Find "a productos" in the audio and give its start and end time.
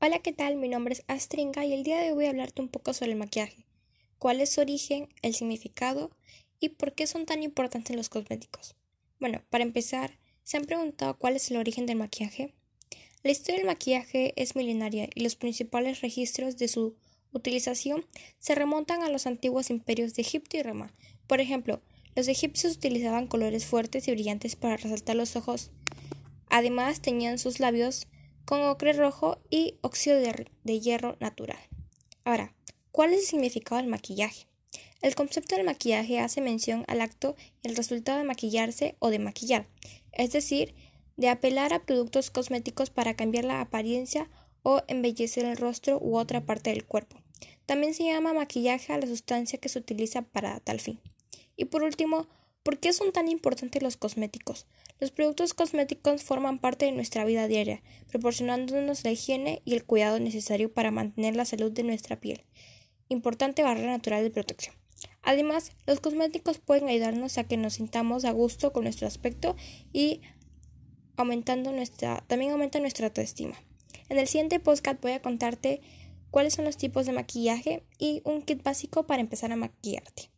41.74-42.30